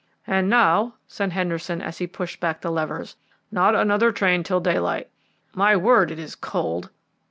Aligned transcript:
"And 0.25 0.49
now," 0.49 0.95
said 1.05 1.31
Henderson, 1.33 1.79
as 1.79 1.99
he 1.99 2.07
pushed 2.07 2.39
back 2.39 2.61
the 2.61 2.71
levers, 2.71 3.17
"not 3.51 3.75
another 3.75 4.11
train 4.11 4.41
till 4.41 4.59
daylight. 4.59 5.09
My 5.53 5.75
word, 5.75 6.09
it 6.09 6.17
is 6.17 6.33
cold!" 6.33 6.89